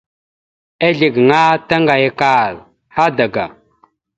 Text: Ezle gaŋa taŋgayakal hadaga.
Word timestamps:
Ezle 0.87 1.07
gaŋa 1.15 1.41
taŋgayakal 1.67 2.55
hadaga. 2.95 3.45